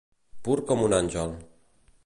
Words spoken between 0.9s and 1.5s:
àngel.